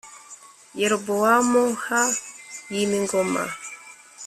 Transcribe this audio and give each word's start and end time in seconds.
Yerobowamu 0.79 1.63
h 1.83 1.87
yima 2.73 2.95
ingoma 2.99 3.43